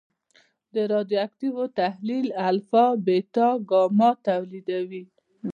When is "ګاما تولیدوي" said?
3.71-5.03